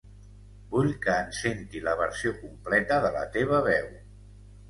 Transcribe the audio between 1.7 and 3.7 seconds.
la versió completa de la teva